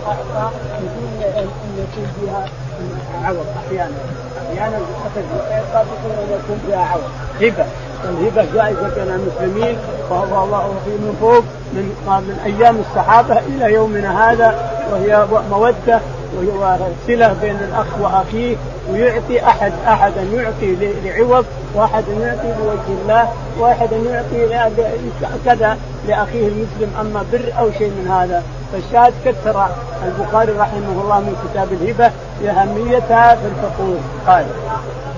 بدون 0.00 1.22
ان 1.36 1.48
يكون 1.78 2.06
فيها 2.20 2.46
عوض 3.24 3.46
أحيانا 3.66 3.96
اخذ 5.06 5.22
اعطى 5.50 5.88
بدون 5.90 6.18
ان 6.18 6.40
يكون 6.40 6.60
فيها 6.66 6.84
عوض 6.84 7.10
هبه 7.40 7.66
الهبه 8.04 8.46
جائزه 8.54 8.88
بين 8.94 9.14
المسلمين 9.14 9.78
وهو 10.10 10.60
في 10.84 10.90
من 10.90 11.16
فوق 11.20 11.44
من 11.72 11.92
من 12.06 12.40
أيام 12.44 12.76
الصحابه 12.80 13.38
إلى 13.38 13.74
يومنا 13.74 14.30
هذا 14.30 14.54
وهي 14.92 15.26
موده 15.50 16.00
وصله 16.36 17.36
بين 17.42 17.56
الاخ 17.56 17.86
واخيه 18.00 18.56
ويعطي 18.90 19.46
أحد 19.46 19.72
احدا 19.88 20.22
يعطي 20.22 20.76
لعوض 21.04 21.44
وأحد 21.74 22.04
يعطي 22.20 22.48
لوجه 22.58 23.00
الله 23.02 23.28
وأحد 23.58 23.92
يعطي 23.92 24.70
كذا 25.44 25.78
لأخيه 26.08 26.48
المسلم 26.48 26.92
أما 27.00 27.24
بر 27.32 27.52
أو 27.58 27.72
شيء 27.78 27.90
من 27.90 28.08
هذا. 28.10 28.42
فالشاهد 28.72 29.12
كثر 29.24 29.66
البخاري 30.06 30.52
رحمه 30.52 31.02
الله 31.02 31.20
من 31.20 31.36
كتاب 31.44 31.68
الهبة 31.72 32.10
لاهميتها 32.42 33.34
في 33.34 33.46
الفقور 33.46 33.98
قال 34.26 34.46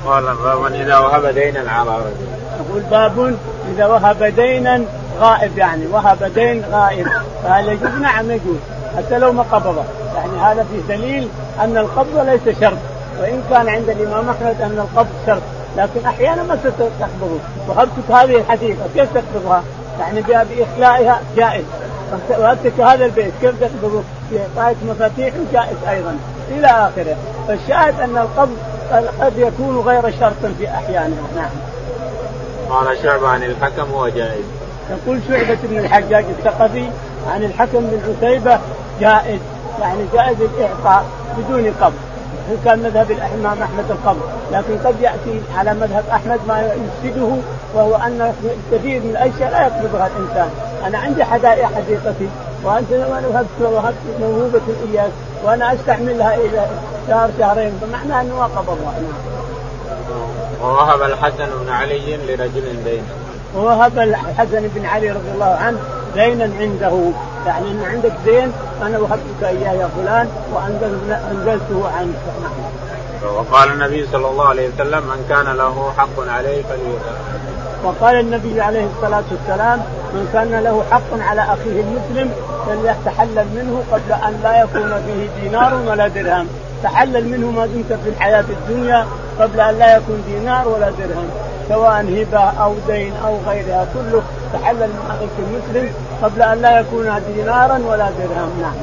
قال 0.06 0.24
باب 0.36 0.74
إذا 0.74 0.98
وهب 0.98 1.26
دينا 1.26 1.70
على 1.70 1.90
رجل 1.90 2.26
يقول 2.60 2.82
باب 2.82 3.36
إذا 3.74 3.86
وهب 3.86 4.24
دينا 4.24 4.84
غائب 5.20 5.58
يعني 5.58 5.86
وهب 5.86 6.24
دين 6.34 6.64
غائب. 6.72 7.06
فهل 7.42 7.68
يجوز؟ 7.68 7.90
نعم 8.00 8.30
يجوز 8.30 8.56
حتى 8.96 9.18
لو 9.18 9.32
ما 9.32 9.42
قبضه. 9.42 9.84
يعني 10.16 10.38
هذا 10.40 10.66
في 10.72 10.96
دليل 10.96 11.28
أن 11.60 11.76
القبض 11.76 12.18
ليس 12.18 12.60
شرط. 12.60 12.78
وإن 13.20 13.42
كان 13.50 13.68
عند 13.68 13.88
الإمام 13.88 14.28
أحمد 14.28 14.62
أن 14.62 14.78
القبض 14.78 15.10
شرط 15.26 15.42
لكن 15.76 16.06
أحيانا 16.06 16.42
ما 16.42 16.58
تقبضه 17.00 17.38
وهبتك 17.68 18.10
هذه 18.10 18.36
الحديقه 18.36 18.88
كيف 18.94 19.08
تقبضها؟ 19.14 19.62
يعني 20.00 20.22
بإخلائها 20.22 21.20
جائز 21.36 21.64
وهبتك 22.30 22.80
هذا 22.80 23.04
البيت 23.04 23.32
كيف 23.40 23.54
تقبضه؟ 23.60 24.02
باعطائك 24.30 24.76
مفاتيح 24.88 25.34
جائز 25.52 25.76
أيضا 25.88 26.16
إلى 26.50 26.66
آخره 26.66 27.16
فالشاهد 27.48 28.00
أن 28.00 28.16
القبض 28.16 28.56
قد 29.20 29.32
يكون 29.36 29.78
غير 29.78 30.02
شرط 30.20 30.52
في 30.58 30.68
احيانه 30.68 31.16
نعم. 31.36 31.50
قال 32.70 32.96
شعبة 33.02 33.28
عن 33.28 33.42
الحكم 33.42 33.92
هو 33.92 34.08
جائز. 34.08 34.44
يقول 34.90 35.20
شعبة 35.28 35.58
بن 35.62 35.78
الحجاج 35.78 36.24
الثقفي 36.38 36.88
عن 37.30 37.44
الحكم 37.44 37.80
بن 37.80 38.00
عتيبة 38.08 38.58
جائز 39.00 39.40
يعني 39.80 40.06
جائز 40.14 40.36
الإعطاء 40.40 41.04
بدون 41.38 41.74
قبض 41.80 42.05
ان 42.50 42.58
كان 42.64 42.78
مذهب 42.78 43.10
الامام 43.10 43.62
أحمد 43.62 43.90
القبض 43.90 44.20
لكن 44.52 44.78
قد 44.84 45.00
يأتي 45.00 45.40
على 45.56 45.74
مذهب 45.74 46.04
أحمد 46.12 46.40
ما 46.48 46.60
يفسده 46.60 47.28
وهو 47.74 47.94
أن 47.96 48.34
كثير 48.72 49.00
من 49.00 49.10
الأشياء 49.10 49.50
لا 49.50 49.62
يقبضها 49.62 50.10
الإنسان. 50.16 50.50
أنا 50.86 50.98
عندي 50.98 51.24
حدائق 51.24 51.66
حديقتي 51.76 52.28
وأنت 52.64 52.92
وهبت 52.92 53.46
وهبت 53.60 53.94
موهوبة 54.20 54.60
إياك 54.92 55.10
وأنا 55.44 55.74
أستعملها 55.74 56.34
إلى 56.34 56.66
شهر 57.08 57.30
شهرين 57.38 57.72
فمعناه 57.80 58.20
أنه 58.20 58.36
ما 58.36 58.44
قبضها 58.44 58.94
نعم. 59.00 59.36
ووهب 60.62 61.02
الحسن 61.02 61.46
بن 61.64 61.68
علي 61.68 62.16
لرجل 62.16 62.84
دينا 62.84 63.02
ووهب 63.56 63.98
الحسن 63.98 64.68
بن 64.74 64.86
علي 64.86 65.10
رضي 65.10 65.30
الله 65.34 65.58
عنه 65.60 65.78
دينا 66.14 66.50
عنده. 66.60 67.12
يعني 67.46 67.70
إن 67.70 67.84
عندك 67.84 68.12
دين 68.24 68.52
أنا 68.82 68.98
وهبتك 68.98 69.42
إياه 69.42 69.72
يا 69.72 69.88
فلان 69.96 70.28
وانزلته 70.54 71.88
عنك. 71.98 72.22
نعم. 72.42 73.34
وقال 73.34 73.72
النبي 73.72 74.06
صلى 74.12 74.28
الله 74.28 74.44
عليه 74.44 74.68
وسلم 74.68 75.02
من 75.02 75.26
كان 75.28 75.56
له 75.56 75.92
حق 75.98 76.28
عليه 76.28 76.62
فليؤدى 76.62 77.12
وقال 77.84 78.20
النبي 78.20 78.60
عليه 78.60 78.86
الصلاة 78.96 79.24
والسلام 79.30 79.78
من 80.14 80.28
كان 80.32 80.60
له 80.64 80.84
حق 80.90 81.28
على 81.28 81.40
أخيه 81.40 81.80
المسلم 81.80 82.30
فليتحلل 82.66 83.46
منه 83.54 83.82
قبل 83.92 84.12
أن 84.12 84.40
لا 84.42 84.62
يكون 84.62 85.02
فيه 85.06 85.42
دينار 85.42 85.74
ولا 85.86 86.08
درهم. 86.08 86.48
تحلل 86.82 87.28
منه 87.28 87.50
ما 87.50 87.66
دمت 87.66 87.98
في 88.04 88.08
الحياة 88.08 88.44
الدنيا 88.50 89.06
قبل 89.40 89.60
أن 89.60 89.78
لا 89.78 89.96
يكون 89.96 90.22
دينار 90.26 90.68
ولا 90.68 90.90
درهم. 90.90 91.30
سواء 91.68 92.00
هبة 92.00 92.38
أو 92.38 92.74
دين 92.86 93.12
أو 93.24 93.38
غيرها 93.46 93.86
كله 93.94 94.22
تحلل 94.52 94.88
من 94.88 95.10
أخيك 95.10 95.30
المسلم 95.38 95.94
قبل 96.22 96.42
أن 96.42 96.62
لا 96.62 96.80
يكون 96.80 97.22
دينارا 97.34 97.78
ولا 97.86 98.10
درهم 98.10 98.60
نعم 98.62 98.74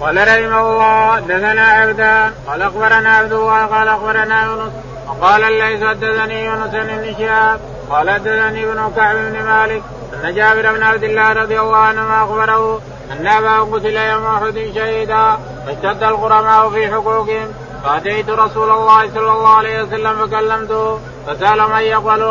قال 0.00 0.16
رحمه 0.16 0.60
الله 0.60 1.20
دثنا 1.20 1.62
عبدان 1.62 2.32
قال 2.46 2.62
أخبرنا 2.62 3.10
عبد 3.10 3.32
الله 3.32 3.66
قال 3.66 3.88
أخبرنا 3.88 4.44
يونس 4.44 4.72
وقال 5.08 5.44
الليث 5.44 5.84
حدثني 5.84 6.44
يونس 6.44 6.70
بن 6.70 7.14
شهاب 7.18 7.60
قال 7.90 8.10
حدثني 8.10 8.64
ابن 8.64 8.92
كعب 8.96 9.16
بن 9.16 9.42
مالك 9.42 9.82
أن 10.24 10.34
جابر 10.34 10.72
بن 10.72 10.82
عبد 10.82 11.04
الله 11.04 11.32
رضي 11.32 11.60
الله 11.60 11.76
عنهما 11.76 12.24
أخبره 12.24 12.80
أن 13.12 13.26
اباه 13.26 13.60
قتل 13.60 13.96
يوم 13.96 14.26
أحد 14.26 14.70
شهيدا 14.74 15.38
فاشتد 15.66 16.02
الغرماء 16.02 16.70
في 16.70 16.92
حقوقهم 16.92 17.52
فأتيت 17.84 18.30
رسول 18.30 18.70
الله 18.70 19.10
صلى 19.14 19.32
الله 19.32 19.56
عليه 19.56 19.82
وسلم 19.82 20.26
فكلمته 20.26 20.98
فسأل 21.30 21.70
من 21.70 21.80
يقبل 21.80 22.22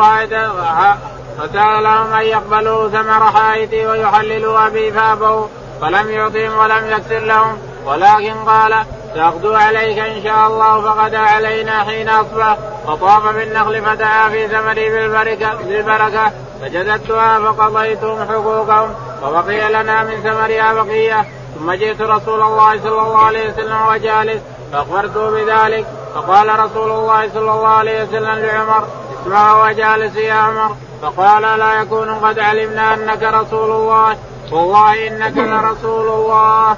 فسأل 1.40 1.84
لهم 1.84 2.14
ان 2.14 2.26
يقبلوا 2.26 2.90
ثمر 2.90 3.32
حائطي 3.32 3.88
ويحللوا 3.88 4.68
أبي 4.68 4.92
فابوا 4.92 5.48
فلم 5.82 6.12
يعطهم 6.12 6.58
ولم 6.58 6.92
يكسر 6.92 7.20
لهم. 7.20 7.58
ولكن 7.86 8.34
قال 8.34 8.86
تغدو 9.16 9.54
عليك 9.54 10.00
إن 10.00 10.24
شاء 10.24 10.48
الله 10.48 10.82
فغدا 10.82 11.20
علينا 11.20 11.84
حين 11.84 12.10
أصبح. 12.10 12.58
فطاف 12.88 13.28
بالنخل 13.28 13.82
فدعا 13.82 14.30
في 14.30 14.48
ثمري 14.48 14.90
بالبركه 14.90 15.54
بالبركة. 15.56 16.32
فجددتها 16.62 17.40
فقضيتهم 17.40 18.28
حقوقهم. 18.30 18.94
وبقي 19.24 19.70
لنا 19.70 20.04
من 20.04 20.22
ثمرها 20.24 20.74
بقية. 20.74 21.26
ثم 21.60 21.72
جئت 21.72 22.02
رسول 22.02 22.42
الله 22.42 22.80
صلى 22.80 23.02
الله 23.02 23.18
عليه 23.18 23.50
وسلم 23.50 23.88
وجالس. 23.88 24.42
فأخبرته 24.74 25.30
بذلك. 25.32 25.86
فقال 26.16 26.60
رسول 26.60 26.92
الله 26.92 27.30
صلى 27.30 27.52
الله 27.52 27.68
عليه 27.68 28.04
وسلم 28.04 28.46
لعمر 28.46 28.88
اسمع 29.22 29.66
وجالس 29.66 30.16
يا 30.16 30.34
عمر 30.34 30.76
فقال 31.02 31.60
لا 31.60 31.82
يكون 31.82 32.10
قد 32.10 32.40
علمنا 32.40 32.94
أنك 32.94 33.24
رسول 33.24 33.72
الله. 33.72 34.18
والله 34.52 35.08
إنك 35.08 35.38
لرسول 35.38 36.08
الله. 36.08 36.76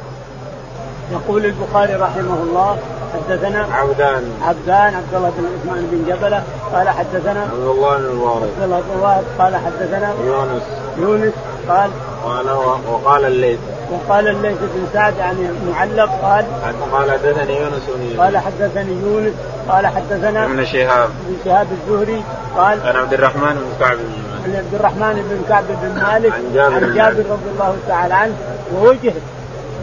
يقول 1.12 1.46
البخاري 1.46 1.94
رحمه 1.94 2.38
الله 2.44 2.78
حدثنا 3.14 3.68
عبدان. 3.74 4.34
عبدان 4.42 4.96
عبد 4.96 5.14
الله 5.14 5.32
بن 5.38 5.46
عثمان 5.46 5.88
بن 5.92 6.14
جبلة 6.14 6.44
قال 6.74 6.90
حدثنا 6.90 7.42
عبد 7.42 7.68
الله 7.68 7.98
بن 7.98 8.06
الوارث. 8.06 8.44
عبد 8.44 8.64
الله 8.64 8.80
بن 8.80 9.00
الوارث 9.00 9.26
قال 9.40 9.56
حدثنا 9.56 10.14
يونس. 10.26 10.64
يونس 10.98 11.34
قال 11.70 11.92
قال 12.26 12.50
وقال 12.92 13.26
الليث. 13.26 13.60
وقال 13.92 14.28
الليث 14.28 14.58
بن 14.58 14.88
سعد 14.94 15.18
يعني 15.18 15.40
معلق 15.72 16.10
قال 16.22 16.46
قال 16.92 17.12
حدثني 17.12 17.58
يونس 17.58 17.84
بن 17.96 18.22
قال 18.22 18.38
حدثني 18.38 18.94
يونس 19.04 19.34
قال 19.70 19.88
حدثنا 19.88 20.46
ابن 20.46 20.66
شهاب. 20.66 21.10
ابن 21.28 21.38
شهاب 21.46 21.68
الزهري 21.72 22.24
قال 22.58 22.80
عن 22.86 22.96
عبد 22.96 23.14
الرحمن 23.14 23.54
بن 23.54 23.86
كعب 23.86 23.98
بن 23.98 24.32
عن 24.46 24.56
عبد 24.56 24.74
الرحمن 24.74 25.14
بن 25.30 25.42
كعب 25.50 25.64
بن 25.68 26.04
مالك 26.04 26.34
عن 26.34 26.54
جابر, 26.54 26.76
عن 26.76 26.94
جابر 26.94 27.30
رضي 27.30 27.50
الله 27.54 27.76
تعالى 27.88 28.14
عنه 28.14 28.34
ووجه 28.76 29.14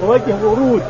ووجه 0.04 0.34
ورود 0.44 0.82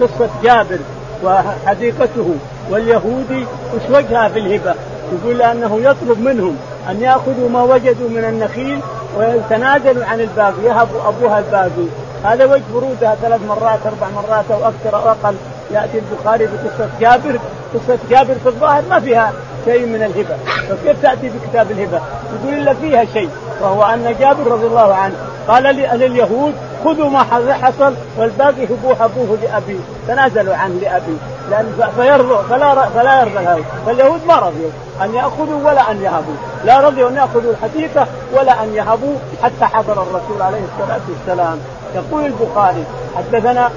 قصة 0.00 0.30
جابر 0.42 0.78
وحديقته 1.24 2.34
واليهودي 2.70 3.46
وش 3.74 3.82
وجهها 3.90 4.28
في 4.28 4.38
الهبة؟ 4.38 4.74
يقول 5.12 5.42
أنه 5.42 5.80
يطلب 5.80 6.20
منهم 6.20 6.56
أن 6.90 7.00
يأخذوا 7.00 7.48
ما 7.48 7.62
وجدوا 7.62 8.08
من 8.08 8.24
النخيل 8.24 8.80
ويتنازلوا 9.16 10.04
عن 10.04 10.20
الباقي 10.20 10.62
يهبوا 10.64 11.08
أبوها 11.08 11.38
الباقي. 11.38 11.86
هذا 12.24 12.44
وجه 12.44 12.62
ورودها 12.74 13.14
ثلاث 13.22 13.40
مرات 13.48 13.78
أربع 13.86 14.08
مرات 14.16 14.44
أو 14.50 14.68
أكثر 14.68 14.96
أو 14.96 15.08
أقل. 15.10 15.34
يأتي 15.70 15.98
البخاري 15.98 16.46
بقصة 16.46 16.90
جابر. 17.00 17.38
قصة 17.74 17.98
جابر 18.10 18.34
في 18.34 18.46
الظاهر 18.46 18.82
ما 18.90 19.00
فيها 19.00 19.32
شيء 19.64 19.86
من 19.86 20.02
الهبة. 20.02 20.36
فكيف 20.68 21.02
تأتي 21.02 21.28
بكتاب 21.28 21.70
الهبة؟ 21.70 22.00
يقول 22.34 22.54
إلا 22.54 22.74
فيها 22.74 23.04
شيء 23.04 23.30
وهو 23.60 23.82
أن 23.82 24.16
جابر 24.20 24.52
رضي 24.52 24.66
الله 24.66 24.94
عنه 24.94 25.14
قال 25.48 25.62
لليهود 25.98 26.54
خذوا 26.84 27.10
ما 27.10 27.22
حصل 27.62 27.94
والباقي 28.18 28.64
هبوه 28.64 28.96
ابوه 29.04 29.38
لأبي. 29.42 29.80
تنازلوا 30.08 30.54
عنه 30.54 30.74
لأبي. 30.74 31.16
لأن 31.50 31.90
فيرضوا 31.96 32.42
فلا 32.42 32.88
فلا 32.88 33.20
يرضى 33.20 33.38
اليهود 33.38 33.64
فاليهود 33.86 34.20
ما 34.26 34.34
رضيوا 34.34 34.70
أن 35.02 35.14
يأخذوا 35.14 35.60
ولا 35.64 35.90
أن 35.90 36.02
يهبوا. 36.02 36.34
لا 36.64 36.80
رضيوا 36.80 37.08
أن 37.08 37.16
يأخذوا 37.16 37.52
الحديقه 37.52 38.06
ولا 38.32 38.62
أن 38.62 38.74
يهبوا 38.74 39.16
حتى 39.42 39.64
حضر 39.64 39.92
الرسول 39.92 40.42
عليه 40.42 40.60
الصلاة 40.72 41.00
والسلام. 41.08 41.58
يقول 41.94 42.24
البخاري 42.24 42.84
حدثنا 43.16 43.70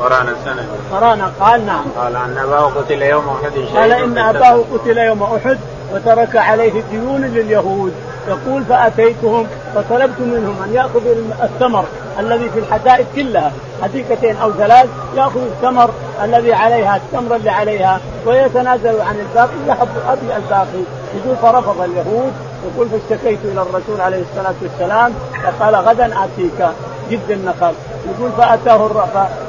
قرانا 0.00 0.30
السنة 0.30 0.66
قرانا 0.92 1.32
قال 1.40 1.66
نعم. 1.66 1.84
قال 1.98 2.16
ان 2.16 2.38
أباه 2.38 2.64
قتل 2.64 3.02
يوم 3.02 3.28
أحد 3.28 3.52
قال 3.76 3.92
إن 3.92 4.18
أباه 4.18 4.64
قتل 4.74 4.98
يوم 4.98 5.22
أحد 5.22 5.58
وترك 5.94 6.36
عليه 6.36 6.82
ديون 6.90 7.20
لليهود. 7.20 7.92
يقول 8.28 8.64
فأتيتهم 8.64 9.46
فطلبت 9.74 10.20
منهم 10.20 10.56
أن 10.64 10.74
ياخذوا 10.74 11.14
الثمر 11.42 11.84
الذي 12.18 12.50
في 12.50 12.58
الحدائق 12.58 13.06
كلها. 13.16 13.52
حديقتين 13.82 14.36
أو 14.36 14.52
ثلاث 14.52 14.88
يأخذ 15.16 15.40
الثمر 15.40 15.90
الذي 16.24 16.52
عليها 16.52 16.96
التمر 16.96 17.36
اللي 17.36 17.50
عليها 17.50 18.00
ويتنازل 18.26 19.00
عن 19.00 19.20
الباقي. 19.20 19.68
يحب 19.68 19.88
أبي 20.08 20.36
الباقي. 20.36 20.82
يقول 21.16 21.36
فرفض 21.42 21.80
اليهود. 21.80 22.32
يقول 22.66 22.88
فاشتكيت 22.88 23.38
إلى 23.44 23.62
الرسول 23.62 24.00
عليه 24.00 24.22
الصلاة 24.22 24.54
والسلام 24.62 25.14
فقال 25.42 25.74
غدا 25.74 26.06
آتيك. 26.24 26.68
جد 27.10 27.30
النخل 27.30 27.72
يقول 28.06 28.30
فأتاه 28.38 28.88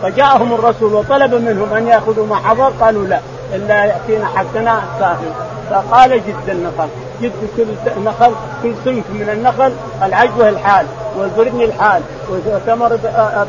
فجاءهم 0.04 0.54
الرسول 0.54 0.94
وطلب 0.94 1.34
منهم 1.34 1.74
أن 1.74 1.88
يأخذوا 1.88 2.28
ما 2.28 2.36
حضر 2.36 2.74
قالوا 2.82 3.08
لا 3.08 3.20
إلا 3.54 3.86
يأتينا 3.86 4.26
حقنا 4.26 4.82
ساهل 5.00 5.32
فقال 5.70 6.12
جد 6.12 6.50
النخل 6.50 6.90
جد 7.22 7.32
كل 7.58 8.02
نخل 8.04 8.32
كل 8.64 8.74
صنف 8.86 9.10
من 9.10 9.30
النخل 9.34 9.74
العجوة 10.04 10.50
الحال 10.50 10.86
والبرن 11.18 11.62
الحال 11.62 12.02
وثمر 12.30 13.00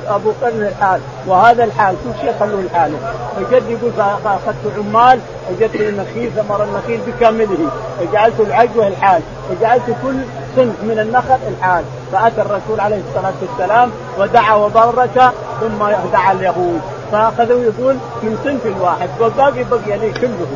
أبو 0.09 0.33
قرن 0.43 0.63
الحال 0.63 1.01
وهذا 1.27 1.65
الحال 1.65 1.97
كل 2.05 2.21
شيء 2.21 2.35
خلوه 2.41 2.61
الحال 2.61 2.93
فجد 3.37 3.63
يقول 3.69 3.93
فأخذت 4.25 4.79
عمال 4.79 5.21
وجدت 5.51 5.75
النخيل 5.75 6.31
ثمر 6.37 6.65
النخيل 6.65 7.01
بكامله. 7.07 7.71
وجعلت 8.01 8.41
العجوة 8.41 8.89
الحال 8.89 9.23
وجعلت 9.51 9.83
كل 10.03 10.17
صنف 10.57 10.83
من 10.83 10.99
النخل 10.99 11.39
الحال 11.49 11.85
فأتى 12.13 12.41
الرسول 12.43 12.81
عليه 12.81 13.01
الصلاة 13.09 13.33
والسلام 13.43 13.91
ودعا 14.19 14.55
وبارك 14.55 15.33
ثم 15.61 15.79
دعا 16.13 16.33
اليهود. 16.33 16.81
فاخذوا 17.13 17.63
يقول 17.63 17.97
من 18.23 18.39
صنف 18.45 18.81
واحد. 18.81 19.09
والباقي 19.21 19.65
بقي 19.65 19.99
لي 19.99 20.13
كله. 20.13 20.47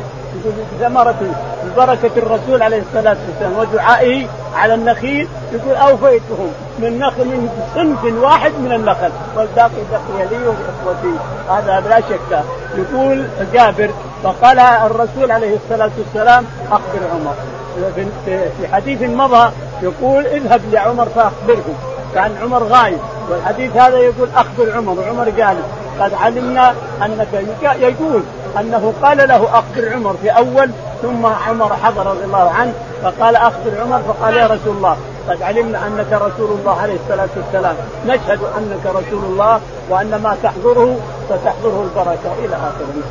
ثمرة 0.79 1.15
بركة 1.77 2.11
الرسول 2.17 2.61
عليه 2.61 2.81
الصلاة 2.89 3.17
والسلام 3.27 3.59
ودعائه 3.59 4.27
على 4.55 4.73
النخيل. 4.73 5.27
يقول 5.53 5.75
أوفيتهم 5.75 6.51
من 6.79 6.99
نخل 6.99 7.25
من 7.25 7.49
صنف 7.75 8.23
واحد 8.23 8.51
من 8.51 8.71
النخل. 8.71 9.11
والباقي 9.37 9.83
بقي 9.91 10.27
لي 10.29 10.47
ولإخوتي 10.47 11.15
هذا 11.49 11.83
لا 11.89 11.99
شك. 11.99 12.43
يقول 12.77 13.27
جابر 13.53 13.89
فقال 14.23 14.59
الرسول 14.59 15.31
عليه 15.31 15.55
الصلاة 15.55 15.91
والسلام 15.97 16.45
أخبر 16.71 16.99
عمر 17.13 17.35
في 18.25 18.67
حديث 18.73 19.01
مضى 19.01 19.51
يقول 19.81 20.25
اذهب 20.25 20.61
لعمر 20.71 21.05
فأخبره 21.05 21.75
كان 22.13 22.37
عمر 22.41 22.63
غايب 22.63 22.99
والحديث 23.29 23.75
هذا 23.75 23.97
يقول 23.97 24.29
أخبر 24.35 24.71
عمر 24.71 24.99
وعمر 24.99 25.29
قال 25.29 25.57
قد 25.99 26.13
علمنا 26.13 26.73
أنك 27.05 27.27
يجوز 27.79 28.21
أنه 28.59 28.93
قال 29.03 29.17
له 29.17 29.59
أخبر 29.59 29.93
عمر 29.93 30.15
في 30.21 30.29
أول 30.29 30.69
ثم 31.01 31.25
عمر 31.25 31.75
حضر 31.75 32.05
رضي 32.05 32.23
الله 32.23 32.51
عنه 32.51 32.73
فقال 33.03 33.35
أخبر 33.35 33.81
عمر 33.81 34.01
فقال 34.07 34.37
يا 34.37 34.47
رسول 34.47 34.75
الله 34.75 34.97
قد 35.29 35.41
علمنا 35.41 35.87
أنك 35.87 36.13
رسول 36.13 36.57
الله 36.59 36.81
عليه 36.81 36.95
الصلاة 37.03 37.29
والسلام 37.37 37.75
نشهد 38.07 38.39
أنك 38.57 38.85
رسول 38.85 39.23
الله 39.23 39.59
وأن 39.89 40.21
ما 40.23 40.37
تحضره 40.43 40.97
ستحضره 41.29 41.87
البركة 41.89 42.33
إلى 42.45 42.55
اخره. 42.55 43.03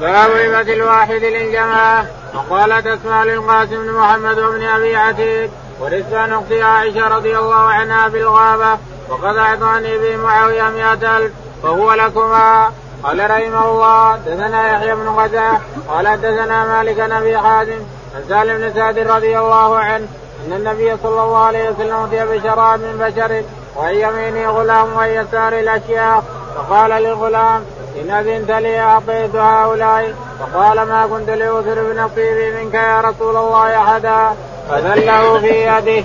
باب 0.00 0.30
هبة 0.30 0.72
الواحد 0.72 1.22
للجماعة. 1.24 2.06
وقالت 2.34 2.86
اسماء 2.86 3.24
للقاسم 3.24 3.82
بن 3.82 3.92
محمد 3.92 4.38
وابن 4.38 4.62
أبي 4.62 4.96
عتيق 4.96 5.50
ورزقان 5.80 6.32
أختي 6.32 6.62
عائشة 6.62 7.08
رضي 7.08 7.38
الله 7.38 7.54
عنها 7.54 8.08
بالغابة 8.08 8.78
وقد 9.08 9.36
أعطاني 9.36 9.98
به 9.98 10.16
معاوية 10.16 10.62
مئة 10.62 11.16
ألف 11.16 11.32
فهو 11.62 11.92
لكما. 11.92 12.70
قال 13.02 13.30
رحمه 13.30 13.70
الله 13.70 14.16
دثنا 14.16 14.72
يحيى 14.72 14.94
بن 14.94 15.08
غزاه 15.08 15.60
قال 15.88 16.20
دثنا 16.20 16.64
مالك 16.66 16.98
نبي 16.98 17.38
حازم 17.38 17.80
عن 18.14 18.24
سالم 18.28 18.58
بن 18.58 18.74
سعد 18.74 18.98
رضي 18.98 19.38
الله 19.38 19.78
عنه 19.78 20.06
أن 20.46 20.52
النبي 20.52 20.96
صلى 21.02 21.22
الله 21.22 21.44
عليه 21.44 21.70
وسلم 21.70 21.92
أوتي 21.92 22.24
بشراب 22.24 22.80
من 22.80 22.98
بشر 22.98 23.42
وعن 23.76 23.94
يمينه 23.94 24.50
غلام 24.50 24.92
وعن 24.92 25.08
يساره 25.08 25.60
الاشياء 25.60 26.24
فقال 26.56 26.90
للغلام 26.90 27.64
إن 28.00 28.10
أذنت 28.10 28.50
لي 28.50 28.80
اعطيت 28.80 29.36
هؤلاء 29.36 30.14
فقال 30.40 30.82
ما 30.82 31.06
كنت 31.06 31.30
لاوثر 31.30 31.74
بنصيبي 31.74 32.64
منك 32.64 32.74
يا 32.74 33.00
رسول 33.00 33.36
الله 33.36 33.82
أحدا 33.82 34.34
فذله 34.68 35.40
في 35.40 35.66
يده. 35.66 36.04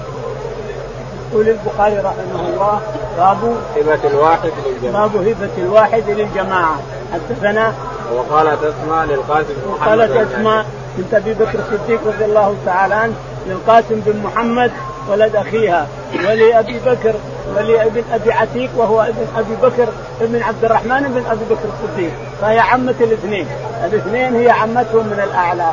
يقول 1.31 1.49
البخاري 1.49 1.97
رحمه 1.97 2.49
الله 2.49 2.81
باب 3.17 3.37
هبة 3.77 4.09
الواحد 4.09 4.51
للجماعة. 4.65 5.07
باب 5.07 5.27
هبة 5.27 5.49
الواحد 5.57 6.03
للجماعة. 6.07 6.79
حدثنا 7.13 7.73
وقالت 8.15 8.63
اسماء 8.63 9.05
للقاسم 9.05 9.53
بن 9.65 9.71
محمد. 9.71 9.89
قالت 9.89 10.31
اسماء 10.31 10.65
بنت 10.97 11.13
أبي 11.13 11.33
بكر 11.33 11.59
الصديق 11.59 11.99
رضي 12.07 12.25
الله 12.25 12.55
تعالى 12.65 12.95
عنه 12.95 13.13
للقاسم 13.47 14.01
بن 14.05 14.23
محمد 14.23 14.71
ولد 15.09 15.35
أخيها 15.35 15.87
ولأبي 16.13 16.79
بكر 16.85 17.13
ولابن 17.55 18.03
أبي 18.13 18.31
عتيق 18.31 18.69
وهو 18.77 19.01
ابن 19.01 19.27
أبي 19.37 19.55
بكر 19.55 19.87
ابن 20.21 20.41
عبد 20.41 20.65
الرحمن 20.65 20.99
بن 20.99 21.23
أبي 21.31 21.45
بكر 21.49 21.69
الصديق 21.73 22.11
فهي 22.41 22.59
عمة 22.59 22.95
الاثنين. 23.01 23.47
الاثنين 23.85 24.35
هي 24.35 24.49
عمتهم 24.49 25.07
من 25.07 25.21
الأعلى. 25.23 25.71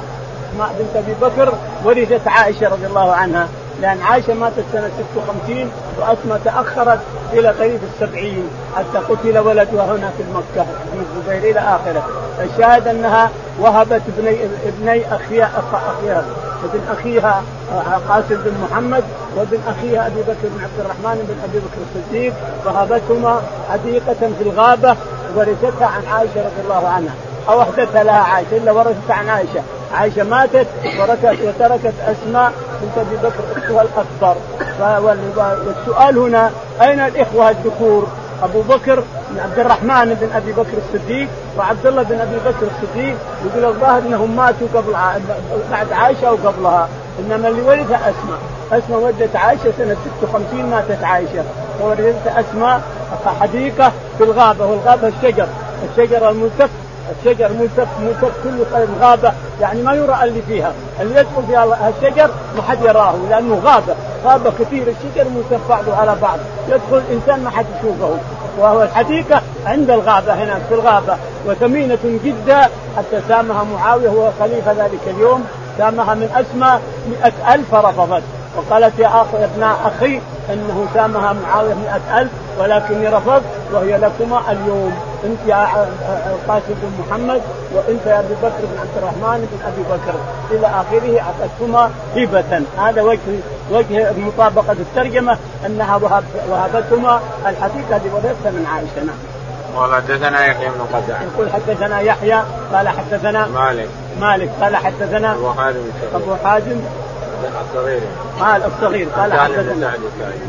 أسماء 0.52 0.74
بنت 0.78 0.96
أبي 0.96 1.14
بكر 1.22 1.52
ورثت 1.84 2.28
عائشة 2.28 2.68
رضي 2.68 2.86
الله 2.86 3.12
عنها. 3.12 3.48
لأن 3.82 4.02
عائشة 4.02 4.34
ماتت 4.34 4.64
سنة 4.72 4.90
56 5.16 5.70
وأسماء 5.98 6.40
تأخرت 6.44 7.00
إلى 7.32 7.48
قريب 7.48 7.80
السبعين. 7.92 8.48
حتى 8.76 8.98
قتل 8.98 9.38
ولدها 9.38 9.84
هنا 9.84 10.10
في 10.18 10.24
مكه 10.34 10.66
ابن 10.92 11.04
الزبير 11.16 11.50
إلى 11.50 11.60
آخره. 11.60 12.08
الشاهد 12.40 12.88
أنها 12.88 13.30
وهبت 13.60 14.02
ابني 14.18 14.36
ابني 14.66 15.14
اخيها 15.14 15.62
اخيها 15.72 16.24
ابن 16.64 16.80
أخيها 16.98 17.42
قاسم 18.08 18.36
بن 18.44 18.52
محمد 18.64 19.04
وابن 19.36 19.58
أخيها 19.68 20.06
أبي 20.06 20.22
بكر 20.22 20.42
بن 20.42 20.64
عبد 20.64 20.80
الرحمن 20.80 21.26
بن 21.28 21.36
أبي 21.44 21.58
بكر 21.58 21.80
الصديق 21.86 22.32
وهبتهما 22.66 23.42
حديقة 23.70 24.32
في 24.38 24.42
الغابة 24.48 24.96
ورثتها 25.36 25.86
عن 25.86 26.02
عائشة 26.12 26.36
رضي 26.36 26.60
الله 26.64 26.88
عنها. 26.88 27.14
أو 27.48 27.62
احدثها 27.62 28.04
لها 28.04 28.18
عائشة 28.18 28.56
إلا 28.56 28.72
ورثتها 28.72 29.14
عن 29.14 29.28
عائشة. 29.28 29.62
عائشة 29.94 30.24
ماتت 30.24 30.66
ورثت 31.00 31.38
وتركت 31.44 31.94
أسماء 32.06 32.52
بنت 32.82 32.98
أبي 32.98 33.16
بكر 33.16 33.44
أختها 33.56 33.82
الأكبر. 33.82 34.36
والسؤال 35.66 36.18
هنا 36.18 36.50
أين 36.82 37.00
الإخوة 37.00 37.50
الذكور؟ 37.50 38.06
أبو 38.42 38.62
بكر 38.62 39.02
عبد 39.38 39.58
الرحمن 39.58 40.14
بن 40.20 40.28
أبي 40.36 40.52
بكر 40.52 40.78
الصديق 40.86 41.28
وعبد 41.58 41.86
الله 41.86 42.02
بن 42.02 42.20
أبي 42.20 42.36
بكر 42.36 42.66
الصديق 42.66 43.16
يقول 43.46 43.64
الظاهر 43.64 43.98
إنهم 43.98 44.36
ماتوا 44.36 44.66
قبل 44.74 44.92
بعد 45.70 45.92
عائشة 45.92 46.28
أو 46.28 46.36
قبلها 46.44 46.88
إنما 47.18 47.48
اللي 47.48 47.62
ورثها 47.62 47.96
أسماء. 47.96 48.38
أسماء 48.72 49.00
ولدت 49.00 49.36
عائشة 49.36 49.72
سنة 49.78 49.96
56 50.20 50.70
ماتت 50.70 51.04
عائشة. 51.04 51.44
وورثت 51.80 52.26
أسماء 52.26 52.80
حديقة 53.40 53.92
في 54.18 54.24
الغابة 54.24 54.66
والغابة 54.66 55.08
الشجر. 55.08 55.46
الشجر 55.90 56.30
الملتف 56.30 56.70
الشجر 57.20 57.48
ملتف 57.48 57.88
ملتف 58.00 58.32
كله 58.44 58.86
غابة. 59.00 59.32
يعني 59.60 59.82
ما 59.82 59.94
يرى 59.94 60.18
اللي 60.22 60.42
فيها، 60.48 60.72
اللي 61.00 61.20
يدخل 61.20 61.42
فيها 61.48 61.92
الشجر 61.98 62.30
ما 62.56 62.62
حد 62.62 62.82
يراه 62.82 63.14
لأنه 63.30 63.60
غابة، 63.64 63.94
غابة 64.24 64.50
كثير 64.60 64.82
الشجر 64.82 65.28
ملتف 65.30 65.68
بعضه 65.68 65.96
على 65.96 66.16
بعض، 66.22 66.38
يدخل 66.68 67.02
الانسان 67.08 67.44
ما 67.44 67.50
حد 67.50 67.66
يشوفه، 67.78 68.16
وهو 68.58 68.82
الحديقة 68.82 69.42
عند 69.66 69.90
الغابة 69.90 70.32
هناك 70.32 70.62
في 70.68 70.74
الغابة 70.74 71.16
وثمينة 71.46 71.98
جدا 72.24 72.60
حتى 72.96 73.20
سامها 73.28 73.64
معاوية 73.64 74.08
هو 74.08 74.30
خليفة 74.40 74.72
ذلك 74.72 75.00
اليوم 75.06 75.44
سامها 75.78 76.14
من 76.14 76.30
أسمى 76.34 76.78
مئة 77.08 77.54
ألف 77.54 77.74
فرفضت 77.74 78.22
وقالت 78.56 78.98
يا 78.98 79.06
أخ 79.06 79.26
يا 79.40 79.44
ابن 79.44 79.62
أخي 79.62 80.20
أنه 80.52 80.86
سامها 80.94 81.32
معاوية 81.32 81.74
مئة 81.74 82.20
ألف 82.20 82.30
ولكني 82.58 83.08
رفضت 83.08 83.42
وهي 83.72 83.96
لكما 83.96 84.40
اليوم. 84.50 84.94
أنت 85.24 85.38
يا 85.46 85.68
قاسم 86.48 86.62
بن 86.68 87.04
محمد 87.08 87.40
وأنت 87.74 88.06
يا 88.06 88.18
أبي 88.20 88.34
بكر 88.42 88.60
بن 88.62 88.78
عبد 88.80 88.96
الرحمن 88.96 89.48
بن 89.52 89.66
أبي 89.66 89.82
بكر. 89.82 90.14
إلى 90.50 90.66
آخره 90.66 91.20
أعطتكما 91.20 91.90
هبة. 92.16 92.62
هذا 92.78 93.02
وجه 93.02 93.18
وجه 93.70 94.12
مطابقة 94.12 94.72
الترجمة 94.72 95.38
أنها 95.66 95.96
وهبتهما 96.50 97.20
الحقيقة 97.46 98.00
لورثتها 98.04 98.50
من 98.50 98.66
عائشة. 98.72 99.06
نعم. 99.06 99.16
قال 99.76 99.94
حدثنا 99.94 100.46
يحيى 100.46 100.68
بن 100.68 100.96
قزع 100.96 101.22
يقول 101.22 101.50
حدثنا 101.52 102.00
يحيى 102.00 102.42
قال 102.72 102.88
حدثنا 102.88 103.46
مالك. 103.46 103.88
مالك 104.20 104.50
قال 104.60 104.76
حدثنا 104.76 105.34
أبو 105.34 105.52
حازم 105.52 105.80
أبو 106.14 106.34
حازم 106.44 106.80
الصغير. 107.70 108.00
قال 108.40 108.62
الصغير 108.64 109.08
قال 109.08 109.32
حدثنا. 109.32 109.92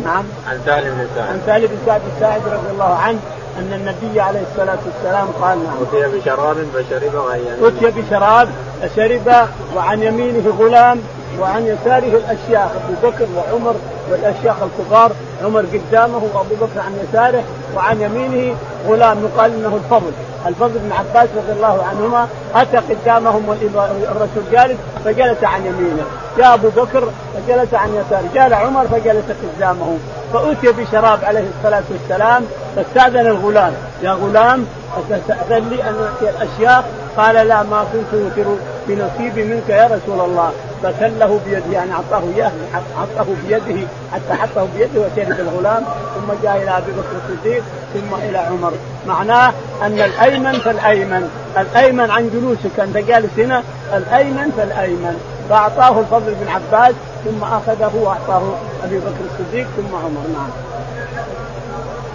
نعم. 0.03 0.23
عن 0.49 0.59
سالم 0.65 0.95
بن 0.95 1.07
سعد. 1.15 1.27
عن 1.27 1.41
سالم 1.45 1.67
بن 1.67 1.77
سعد 1.85 2.01
الساعد 2.15 2.41
رضي 2.45 2.71
الله 2.71 2.95
عنه 2.95 3.19
أن 3.59 3.73
النبي 3.73 4.21
عليه 4.21 4.41
الصلاة 4.51 4.77
والسلام 4.85 5.27
قال 5.41 5.57
نعم. 5.63 5.73
اتي 5.81 6.17
بشراب 6.17 6.57
فشرب 6.73 7.15
وعن 7.15 7.39
اتي 7.61 8.01
بشراب 8.01 8.49
شرب 8.95 9.47
وعن 9.75 10.03
يمينه 10.03 10.53
غلام 10.59 11.01
وعن 11.39 11.65
يساره 11.65 12.17
الأشياخ 12.17 12.69
أبو 12.71 13.09
بكر 13.09 13.27
وعمر 13.35 13.75
والأشياخ 14.11 14.55
الكبار 14.63 15.11
عمر 15.43 15.65
قدامه 15.73 16.21
وأبو 16.33 16.55
بكر 16.61 16.79
عن 16.79 16.97
يساره 17.03 17.43
وعن 17.75 18.01
يمينه 18.01 18.55
غلام 18.87 19.17
يقال 19.23 19.53
إنه 19.53 19.75
الفضل. 19.75 20.11
الفضل 20.45 20.79
بن 20.79 20.91
عباس 20.91 21.29
رضي 21.37 21.51
الله 21.51 21.83
عنهما 21.89 22.27
أتى 22.55 22.77
قدامهم 22.77 23.49
والرسول 23.49 24.43
جالس 24.51 24.77
فجلس 25.05 25.43
عن 25.43 25.65
يمينه. 25.65 26.03
جاء 26.37 26.53
أبو 26.53 26.69
بكر 26.69 27.09
فجلس 27.33 27.73
عن 27.73 27.89
يساره 27.89 28.29
جاء 28.33 28.53
عمر 28.53 28.87
فجلس 28.87 29.25
قدامه. 29.43 29.97
فأتي 30.33 30.71
بشراب 30.71 31.19
عليه 31.23 31.45
الصلاة 31.57 31.83
والسلام 31.91 32.45
فاستأذن 32.75 33.27
الغلام. 33.27 33.73
يا 34.03 34.11
غلام 34.11 34.65
استاذن 35.11 35.69
لي 35.69 35.83
أن 35.83 35.95
أعطي 36.03 36.29
الأشياخ؟ 36.29 36.83
قال 37.17 37.47
لا 37.47 37.63
ما 37.63 37.85
كنت 37.93 38.21
اوتر 38.21 38.49
بنصيبي 38.87 39.43
منك 39.43 39.69
يا 39.69 39.85
رسول 39.85 40.29
الله. 40.29 40.51
فسله 40.83 41.39
بيده 41.45 41.73
يعني 41.73 41.91
أعطاه 41.91 42.23
إياه 42.35 42.51
أعطاه 42.97 43.33
بيده 43.47 43.87
حتى 44.13 44.33
حطه 44.33 44.67
بيده 44.77 45.01
وشهد 45.01 45.39
الغلام 45.39 45.83
ثم 46.15 46.33
جاء 46.43 46.57
إلى 46.57 46.77
أبي 46.77 46.91
بكر 46.91 47.15
الصديق 47.29 47.63
ثم 47.93 48.15
إلى 48.15 48.37
عمر. 48.37 48.71
معناه 49.07 49.53
أن 49.81 49.99
الأيمن 49.99 50.53
فالأيمن. 50.53 51.29
الأيمن 51.57 52.11
عن 52.11 52.29
جلوسك 52.29 52.79
أنت 52.79 52.97
جالس 52.97 53.39
هنا 53.39 53.63
الأيمن 53.93 54.51
فالأيمن. 54.57 55.19
فأعطاه 55.49 55.99
الفضل 55.99 56.35
بن 56.35 56.47
عباس 56.47 56.95
ثم 57.25 57.43
أخذه 57.43 57.91
وأعطاه 57.95 58.43
أبي 58.83 58.97
بكر 58.97 59.25
الصديق 59.31 59.67
ثم 59.77 59.95
عمر. 59.95 60.21
نعم. 60.33 60.49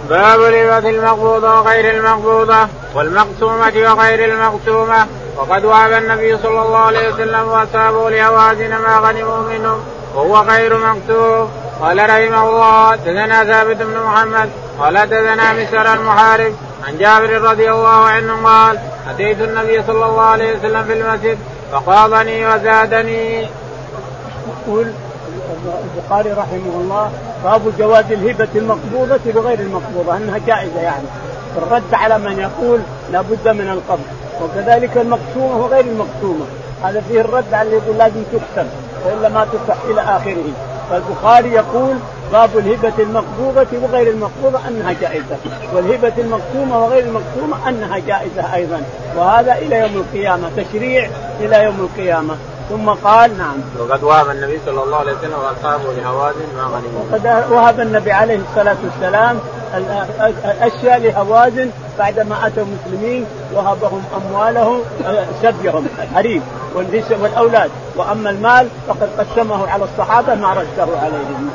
باب 0.09 0.41
الهبة 0.41 0.89
المقبوضة 0.89 1.59
وغير 1.59 1.97
المقبوضة. 1.97 2.67
والمقسومة 2.95 3.73
وغير 3.75 4.33
المقسومة 4.33 5.07
وقد 5.37 5.65
وهب 5.65 5.93
النبي 5.93 6.37
صلى 6.37 6.61
الله 6.61 6.77
عليه 6.77 7.13
وسلم 7.13 7.47
وأصحابه 7.47 8.09
لهوازن 8.09 8.69
ما 8.69 8.99
غنموا 8.99 9.49
منهم 9.49 9.79
وهو 10.15 10.37
غير 10.37 10.77
مكتوب 10.77 11.49
قال 11.81 11.97
رحمه 11.97 12.49
الله 12.49 12.95
دثنا 12.95 13.43
ثابت 13.43 13.77
بن 13.77 13.97
محمد 14.05 14.49
قال 14.79 14.93
دثنا 14.93 15.53
مسر 15.53 15.93
المحارب 15.93 16.53
عن 16.87 16.97
جابر 16.97 17.41
رضي 17.41 17.71
الله 17.71 18.05
عنه 18.05 18.45
قال 18.45 18.79
أتيت 19.09 19.41
النبي 19.41 19.83
صلى 19.87 20.05
الله 20.05 20.21
عليه 20.21 20.57
وسلم 20.57 20.83
في 20.83 20.93
المسجد 20.93 21.37
فقاضني 21.71 22.47
وزادني. 22.47 23.47
يقول 24.47 24.91
البخاري 25.95 26.31
رحمه 26.31 26.73
الله 26.75 27.11
باب 27.43 27.73
جواز 27.79 28.05
الهبة 28.11 28.47
المقبوضة 28.55 29.19
بغير 29.25 29.59
المقبوضة 29.59 30.17
أنها 30.17 30.37
جائزة 30.47 30.81
يعني 30.81 31.03
الرد 31.57 31.93
على 31.93 32.17
من 32.17 32.39
يقول 32.39 32.79
لابد 33.11 33.47
من 33.47 33.69
القبض 33.69 34.05
وكذلك 34.41 34.97
المقسومة 34.97 35.57
وغير 35.57 35.85
المقسومة. 35.85 36.45
هذا 36.83 37.01
فيه 37.09 37.21
الرد 37.21 37.53
على 37.53 37.67
اللي 37.67 37.77
يقول 37.77 37.97
لازم 37.97 38.23
تقسم 38.31 38.67
وإلا 39.05 39.29
ما 39.29 39.45
تصح 39.45 39.77
إلى 39.89 40.01
آخره. 40.01 40.51
فالبخاري 40.89 41.51
يقول 41.51 41.95
باب 42.31 42.57
الهبة 42.57 42.93
المقبوضة 42.99 43.67
وغير 43.81 44.07
المقبوضة 44.09 44.59
أنها 44.67 44.93
جائزة. 45.01 45.37
والهبة 45.73 46.13
المقسومة 46.17 46.83
وغير 46.83 47.03
المقسومة 47.03 47.69
أنها 47.69 47.97
جائزة 47.97 48.55
أيضا. 48.55 48.81
وهذا 49.17 49.53
إلى 49.53 49.79
يوم 49.79 49.91
القيامة 49.95 50.49
تشريع 50.57 51.09
إلى 51.39 51.63
يوم 51.63 51.79
القيامة. 51.79 52.35
ثم 52.69 52.89
قال 52.89 53.37
نعم. 53.37 53.57
وقد 53.79 54.03
وهب 54.03 54.29
النبي 54.29 54.59
صلى 54.65 54.83
الله 54.83 54.97
عليه 54.97 55.13
وسلم 55.13 55.33
وأصحابه 55.33 55.93
لهوازن 55.93 56.45
ما 56.57 56.63
غنموا. 56.63 57.01
وقد 57.11 57.51
وهب 57.51 57.79
النبي 57.79 58.11
عليه 58.11 58.39
الصلاة 58.49 58.77
والسلام 58.83 59.39
الأشياء 60.45 60.99
لهوازن 60.99 61.69
بعدما 61.99 62.47
أتوا 62.47 62.63
المسلمين 62.63 63.25
وهبهم 63.53 64.03
أموالهم 64.17 64.81
سبيهم 65.41 65.87
الحريم 66.03 66.43
والأولاد. 67.21 67.71
وأما 67.95 68.29
المال 68.29 68.67
فقد 68.87 69.09
قسمه 69.17 69.67
على 69.67 69.83
الصحابة 69.83 70.35
ما 70.35 70.53
رده 70.53 70.97
عليهم. 71.01 71.49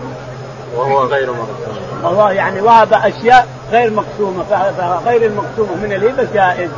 وهو 0.77 1.05
غير 1.05 1.31
مقسوم 1.31 1.77
الله 2.05 2.33
يعني 2.33 2.61
وهب 2.61 2.93
أشياء 2.93 3.47
غير 3.73 3.91
مقسومة 3.91 4.45
فغير 4.79 5.27
المقسومة 5.27 5.77
من 5.83 5.93
الهبه 5.93 6.29
جائز. 6.35 6.71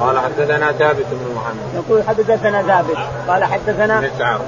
قال 0.00 0.18
حدثنا 0.18 0.72
ثابت 0.72 1.06
بن 1.10 1.34
محمد. 1.36 1.74
يقول 1.74 2.02
حدثنا 2.08 2.62
ثابت 2.62 2.96
قال 3.28 3.44
حدثنا 3.44 4.00
مسعر 4.00 4.40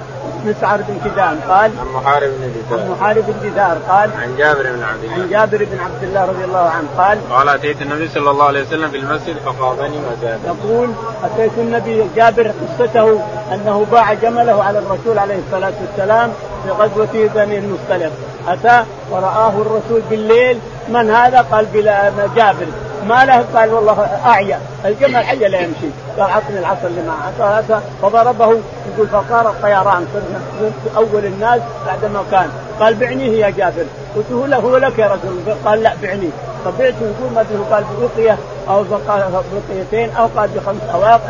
مسعر 0.46 0.76
بن 0.76 0.96
كدام 1.04 1.38
قال 1.48 1.70
عن 1.78 1.86
محارب 1.94 2.30
بن 2.38 2.52
دثار 2.52 2.80
عن 2.80 2.90
محارب 2.90 3.24
بن 3.26 3.50
دثار 3.50 3.78
قال 3.88 4.10
عن 4.22 4.36
جابر 4.38 4.62
بن 4.62 4.82
عبد 4.82 5.04
الله. 5.04 5.14
عن 5.14 5.28
جابر 5.30 5.64
بن 5.64 5.78
عبد 5.80 6.02
الله 6.02 6.24
رضي 6.24 6.44
الله 6.44 6.70
عنه 6.70 6.88
قال 6.98 7.18
قال 7.30 7.48
أتيت 7.48 7.82
النبي 7.82 8.08
صلى 8.08 8.30
الله 8.30 8.44
عليه 8.44 8.62
وسلم 8.62 8.90
في 8.90 8.96
المسجد 8.96 9.36
فقاضني 9.46 9.96
وزاد 9.98 10.40
يقول 10.44 10.90
أتيت 11.24 11.52
النبي 11.58 12.04
جابر 12.16 12.52
قصته 12.62 13.20
أنه 13.52 13.86
باع 13.92 14.12
جمله 14.12 14.64
على 14.64 14.78
الرسول 14.78 15.18
عليه 15.18 15.38
الصلاة 15.46 15.72
والسلام 15.80 16.32
في 16.64 16.70
غزوة 16.70 17.28
بني 17.34 17.58
المصطلق. 17.58 18.12
أتى 18.48 18.84
ورآه 19.10 19.48
الرسول 19.48 20.02
بالليل. 20.10 20.58
من 20.88 21.10
هذا؟ 21.10 21.40
قال 21.52 21.66
بلا 21.66 22.12
جابر. 22.36 22.66
ما 23.08 23.24
له 23.24 23.44
قال 23.54 23.74
والله 23.74 24.20
أعيا. 24.26 24.60
الجمل 24.84 25.24
حي 25.24 25.36
لا 25.36 25.60
يمشي. 25.60 25.88
قال 26.18 26.30
اعطني 26.30 26.58
العصا 26.58 26.86
اللي 26.86 27.02
معه 27.02 27.80
فضربه 28.02 28.60
يقول 28.94 29.08
فصار 29.08 29.50
الطيران 29.50 30.06
صرنا 30.12 30.70
أول 30.96 31.24
الناس 31.24 31.60
بعدما 31.86 32.22
كان. 32.30 32.48
قال 32.80 32.94
بعنيه 32.94 33.44
يا 33.44 33.50
جابر 33.50 33.84
قلت 34.16 34.26
له 34.30 34.56
هو 34.56 34.76
لك 34.76 34.98
يا 34.98 35.06
رسول 35.06 35.54
قال 35.64 35.82
لا 35.82 35.92
بعنيه 36.02 36.30
فبعته 36.64 36.96
يقول 37.00 37.32
ما 37.34 37.44
قال 37.70 37.84
برقيه 38.00 38.36
أو 38.68 38.84
برقيتين 38.84 40.16
أو 40.16 40.26
قال 40.36 40.50
بخمس 40.54 40.82
أواق. 40.94 41.20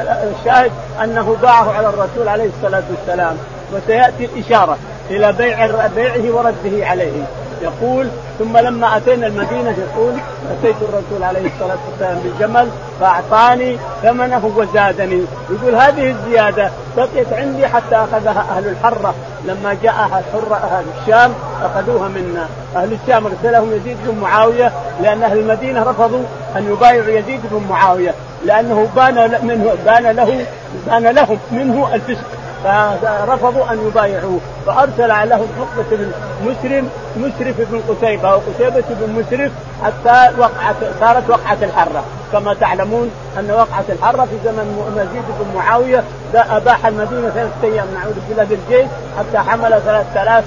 الشاهد 0.40 0.70
أنه 1.04 1.36
باعه 1.42 1.72
على 1.72 1.88
الرسول 1.88 2.28
عليه 2.28 2.50
الصلاة 2.56 2.82
والسلام. 2.90 3.36
وسيأتي 3.74 4.24
الإشارة 4.24 4.76
إلى 5.10 5.32
بيع 5.32 5.86
بيعه 5.96 6.36
ورده 6.36 6.86
عليه. 6.86 7.22
يقول 7.62 8.08
ثم 8.38 8.58
لما 8.58 8.96
أتينا 8.96 9.26
المدينة 9.26 9.70
يقول 9.78 10.14
أتيت 10.50 10.76
الرسول 10.82 11.22
عليه 11.22 11.46
الصلاة 11.54 11.78
والسلام 11.90 12.18
بالجمل 12.18 12.68
فأعطاني 13.00 13.78
ثمنه 14.02 14.52
وزادني. 14.56 15.24
يقول 15.50 15.74
هذه 15.74 16.10
الزيادة 16.10 16.70
بقيت 16.96 17.32
عندي 17.32 17.66
حتى 17.66 17.96
أخذها 17.96 18.46
أهل 18.56 18.68
الحرة. 18.68 19.14
لما 19.44 19.76
جاء 19.82 19.92
حر 19.92 20.54
أهل 20.54 20.84
الشام 21.00 21.32
أخذوها 21.62 22.08
منا. 22.08 22.46
أهل 22.76 22.92
الشام 23.02 23.26
أرسلهم 23.26 23.72
يزيد 23.72 23.96
بن 24.06 24.20
معاوية 24.20 24.72
لأن 25.02 25.22
أهل 25.22 25.38
المدينة 25.38 25.82
رفضوا 25.82 26.22
أن 26.56 26.72
يبايعوا 26.72 27.18
يزيد 27.18 27.40
بن 27.50 27.66
معاوية 27.70 28.14
لأنه 28.44 28.88
بان 28.96 29.38
منه 29.42 29.74
بان 29.84 30.16
له 30.16 30.46
بان 30.86 31.02
لهم 31.02 31.38
منه 31.52 31.94
الفسق. 31.94 32.24
فرفضوا 32.64 33.72
أن 33.72 33.86
يبايعوه. 33.86 34.40
فأرسل 34.66 35.28
لهم 35.28 35.46
عقبة 35.60 35.84
بن 35.90 36.12
مسرم 36.42 36.88
مسرف 37.16 37.56
بن 37.58 37.80
قتيبة 37.88 38.34
وقتيبه 38.34 38.84
بن 38.90 39.12
مسرف 39.12 39.52
حتى 39.84 40.30
وقعت 40.38 40.76
صارت 41.00 41.30
وقعة 41.30 41.58
الحرة. 41.62 42.04
كما 42.32 42.54
تعلمون 42.54 43.10
أن 43.38 43.50
وقعة 43.50 43.84
الحرة 43.88 44.24
في 44.24 44.36
زمن 44.44 44.92
يزيد 44.96 45.24
بن 45.40 45.58
معاوية 45.58 46.04
أباح 46.34 46.86
المدينة 46.86 47.30
ثلاثة 47.30 47.50
أيام 47.64 47.86
نعوذ 47.94 48.14
بالله 48.28 48.44
بالجيش 48.44 48.86
حتى 49.18 49.38
حمل 49.38 49.80
ثلاث 49.84 50.16
آلاف 50.16 50.44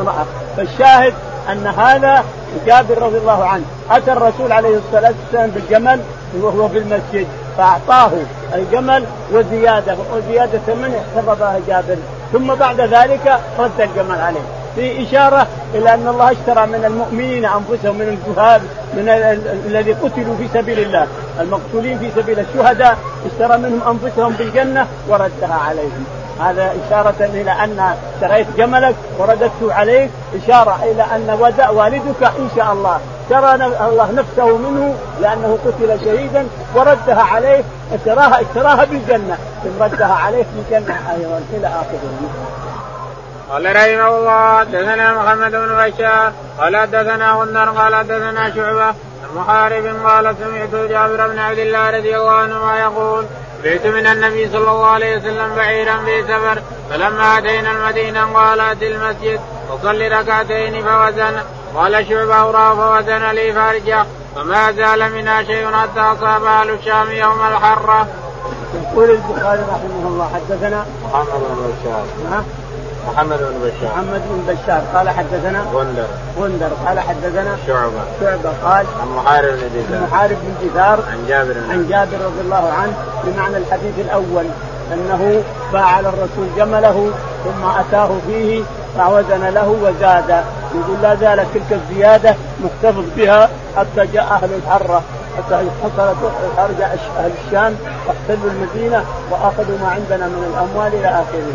امرأة. 0.00 0.24
فالشاهد 0.56 1.14
أن 1.52 1.66
هذا 1.66 2.24
جابر 2.66 3.02
رضي 3.02 3.18
الله 3.18 3.44
عنه. 3.44 3.64
أتى 3.90 4.12
الرسول 4.12 4.52
عليه 4.52 4.76
الصلاة 4.78 5.12
والسلام 5.22 5.50
بالجمل 5.50 6.00
وهو 6.40 6.68
في 6.68 6.78
المسجد 6.78 7.26
فأعطاه 7.58 8.10
الجمل 8.54 9.04
وزيادة 9.32 9.96
وزيادة 10.14 10.58
ثمن 10.66 10.94
احتفظها 10.94 11.58
جابر. 11.68 11.96
ثم 12.32 12.54
بعد 12.54 12.80
ذلك 12.80 13.38
رد 13.58 13.80
الجمل 13.80 14.20
عليه. 14.20 14.40
في 14.76 15.02
إشارة 15.08 15.46
إلى 15.74 15.94
أن 15.94 16.08
الله 16.08 16.30
اشترى 16.30 16.66
من 16.66 16.84
المؤمنين 16.84 17.44
أنفسهم 17.44 17.98
من 17.98 18.08
الجهاد 18.08 18.62
من 18.94 19.08
الذي 19.66 19.92
قتلوا 19.92 20.36
في 20.36 20.48
سبيل 20.54 20.78
الله. 20.78 21.06
المقتولين 21.40 21.98
في 21.98 22.10
سبيل 22.16 22.38
الشهداء 22.38 22.98
اشترى 23.26 23.58
منهم 23.58 23.80
أنفسهم 23.88 24.32
بالجنة 24.32 24.86
وردها 25.08 25.58
عليهم. 25.68 26.04
هذا 26.40 26.72
إشارة 26.86 27.14
إلى 27.20 27.50
أن 27.50 27.94
اشتريت 28.14 28.46
جملك 28.56 28.94
ورددته 29.18 29.74
عليك 29.74 30.10
إشارة 30.42 30.78
إلى 30.82 31.02
أن 31.02 31.38
والدك 31.70 32.22
إن 32.22 32.48
شاء 32.56 32.72
الله. 32.72 33.00
اشترى 33.22 33.54
الله 33.88 34.12
نفسه 34.12 34.56
منه 34.56 34.94
لأنه 35.20 35.58
قتل 35.66 36.04
شهيدا 36.04 36.46
وردها 36.74 37.22
عليه 37.22 37.64
اشتراها 37.92 38.40
اشتراها 38.40 38.84
بالجنة. 38.84 39.38
ثم 39.64 39.82
ردها 39.82 40.14
عليه 40.14 40.42
في 40.42 40.76
الجنة 40.76 40.96
أيضا 41.14 41.42
إلى 41.52 41.66
آخره. 41.66 42.12
قال 43.50 43.76
رحمه 43.76 44.08
الله 44.08 44.64
دثنا 44.64 45.12
محمد 45.14 45.50
بن 45.50 45.74
بشار 45.76 46.32
قال 46.58 46.90
دثنا 46.90 47.32
غندر 47.32 47.70
قال 47.70 48.06
دثنا 48.06 48.54
شعبة 48.54 48.94
محارب 49.36 49.86
قال 50.06 50.34
سمعت 50.40 50.88
جابر 50.90 51.28
بن 51.28 51.38
عبد 51.38 51.58
الله 51.58 51.90
رضي 51.90 52.16
الله 52.16 52.30
عنهما 52.30 52.78
يقول 52.78 53.24
بعت 53.64 53.86
من 53.86 54.06
النبي 54.06 54.48
صلى 54.48 54.70
الله 54.70 54.86
عليه 54.86 55.16
وسلم 55.16 55.54
بعيرا 55.56 55.96
في 56.04 56.22
سفر 56.22 56.62
فلما 56.90 57.38
أتينا 57.38 57.72
المدينة 57.72 58.32
قال 58.34 58.60
اتي 58.60 58.86
المسجد 58.86 59.40
وصل 59.70 60.12
ركعتين 60.12 60.84
فوزن. 60.84 61.42
قال 61.74 62.06
شعبه 62.08 62.50
راه 62.50 62.74
فوزن 62.74 63.30
لي 63.30 63.52
فرجه 63.52 64.04
فما 64.36 64.72
زال 64.72 65.12
منها 65.12 65.42
شيء 65.42 65.72
حتى 65.72 66.00
أصاب 66.00 66.44
أهل 66.44 66.70
الشام 66.70 67.10
يوم 67.10 67.46
الحرة. 67.46 68.06
يقول 68.74 69.10
البخاري 69.10 69.60
رحمه 69.60 70.08
الله 70.08 70.30
حدثنا 70.34 70.86
محمد 71.04 71.40
بن 71.40 71.72
بشار 71.82 72.44
محمد 73.08 73.38
بن 73.38 73.58
بشار. 73.64 73.90
محمد 73.92 74.22
بن 74.30 74.54
بشار. 74.54 74.82
قال 74.94 75.10
حدثنا 75.10 75.64
غندر. 75.74 76.06
غندر. 76.38 76.70
قال 76.86 77.00
حدثنا 77.00 77.56
شعبة. 77.66 78.02
شعبة. 78.20 78.52
قال 78.64 78.86
عن 79.00 79.08
محارب 79.16 79.54
بن 79.54 79.68
دثار 79.80 80.00
محارب 80.00 80.36
بن 80.42 80.68
دثار 80.68 80.98
عن 81.10 81.26
جابر 81.28 81.54
عن 81.70 81.88
جابر 81.88 82.24
رضي 82.24 82.40
الله 82.40 82.72
عنه 82.72 82.92
بمعنى 83.24 83.56
الحديث 83.56 83.98
الأول 83.98 84.44
أنه 84.92 85.42
باع 85.72 85.84
على 85.84 86.08
الرسول 86.08 86.46
جمله 86.56 87.10
ثم 87.44 87.64
أتاه 87.80 88.10
فيه 88.26 88.62
فوزن 88.98 89.44
له 89.54 89.68
وزاد. 89.82 90.44
يقول 90.74 91.02
لا 91.02 91.14
زالت 91.14 91.46
تلك 91.54 91.80
الزيادة 91.80 92.34
محتفظ 92.64 93.04
بها 93.16 93.48
حتى 93.76 94.06
جاء 94.12 94.24
أهل 94.24 94.50
الحرة 94.54 95.02
حتى 95.36 95.54
حصلت 95.82 96.16
خرج 96.56 96.82
أهل 96.82 97.32
الشام 97.46 97.76
واحتلوا 98.06 98.50
المدينة 98.50 99.04
وأخذوا 99.30 99.78
ما 99.82 99.88
عندنا 99.88 100.26
من 100.26 100.52
الأموال 100.52 100.94
إلى 100.94 101.08
آخره. 101.08 101.54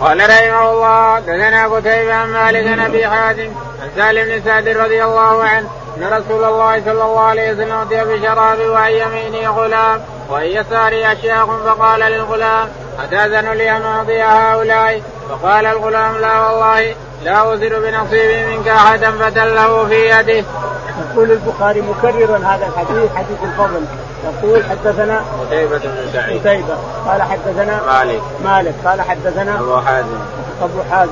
قال 0.00 0.30
رحمه 0.30 0.70
الله 0.70 1.20
دثنا 1.20 1.66
قتيبة 1.66 2.14
عن 2.14 2.28
مالك 2.28 2.64
بن 2.64 2.80
أبي 2.80 3.08
حاتم 3.08 3.52
عن 3.82 3.88
سالم 3.96 4.24
بن 4.24 4.42
سعد 4.44 4.68
رضي 4.68 5.04
الله 5.04 5.42
عنه 5.44 5.68
أن 5.96 6.04
رسول 6.04 6.44
الله 6.44 6.80
صلى 6.84 6.92
الله 7.04 7.20
عليه 7.20 7.52
وسلم 7.52 7.72
اتي 7.72 8.04
بشراب 8.04 8.58
وعن 8.60 8.92
يمينه 8.92 9.50
غلام 9.50 10.00
وعن 10.30 10.44
يساره 10.44 11.12
أشياخ 11.12 11.46
فقال 11.46 12.00
للغلام 12.00 12.68
أتأذن 13.04 13.52
لي 13.52 13.76
أن 13.76 13.82
أعطي 13.82 14.22
هؤلاء 14.22 15.02
فقال 15.30 15.66
الغلام 15.66 16.16
لا 16.16 16.40
والله 16.40 16.94
لا 17.24 17.54
أزر 17.54 17.78
بنصيب 17.80 18.48
منك 18.48 18.68
أحدا 18.68 19.10
فدله 19.10 19.86
في 19.88 20.10
يده. 20.10 20.44
يقول 21.00 21.30
البخاري 21.30 21.80
مكررا 21.82 22.38
هذا 22.38 22.66
الحديث 22.66 23.10
حديث 23.14 23.38
الفضل. 23.42 23.84
يقول 24.24 24.64
حدثنا 24.64 25.20
قتيبة 25.40 25.78
بن 25.78 26.12
سعيد. 26.12 26.40
قتيبة. 26.40 26.76
قال 27.06 27.22
حدثنا 27.22 27.80
مالك. 27.86 28.22
مالك. 28.44 28.74
قال 28.84 29.00
حدثنا 29.00 29.60
أبو 29.60 29.76
حازم. 29.76 30.18
أبو 30.62 30.82
حازم 30.90 31.10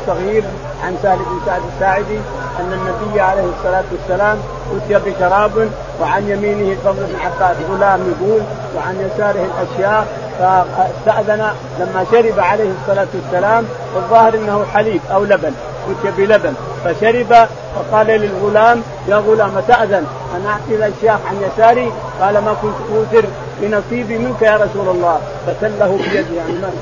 الصغير 0.00 0.44
عن 0.84 0.96
سهل 1.02 1.18
بن 1.18 1.40
سعد 1.46 1.62
الساعدي 1.74 2.18
أن 2.60 2.72
النبي 2.72 3.20
عليه 3.20 3.44
الصلاة 3.58 3.84
والسلام 3.92 4.38
أتي 4.76 5.10
بشراب 5.10 5.70
وعن 6.00 6.28
يمينه 6.28 6.76
فضل 6.84 7.04
بن 7.04 7.16
عباس 7.24 7.56
غلام 7.70 8.00
يقول 8.00 8.42
وعن 8.76 9.10
يساره 9.10 9.46
الأشياء 9.50 10.06
فأستأذن 10.38 11.52
لما 11.80 12.06
شرب 12.12 12.40
عليه 12.40 12.72
الصلاة 12.82 13.06
والسلام 13.14 13.64
والظاهر 13.94 14.34
إنه 14.34 14.64
حليب 14.74 15.00
أو 15.12 15.24
لبن. 15.24 15.52
أتي 15.90 16.10
بلبن. 16.16 16.54
فشرب 16.84 17.48
فقال 17.74 18.06
للغلام 18.06 18.82
يا 19.08 19.16
غلام 19.16 19.60
تاذن 19.68 20.06
ان 20.36 20.46
أعطي 20.46 20.74
الاشياء 20.74 21.20
عن 21.28 21.36
يساري. 21.42 21.92
قال 22.20 22.34
ما 22.38 22.54
كنت 22.62 22.74
اوثر 22.94 23.24
بنصيبي 23.60 24.18
منك 24.18 24.42
يا 24.42 24.56
رسول 24.56 24.88
الله. 24.88 25.18
فتله 25.46 25.96
بيده 25.96 26.36
يعني 26.36 26.74